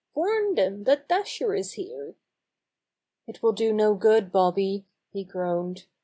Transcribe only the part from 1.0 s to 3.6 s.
Dasher is here!" "It will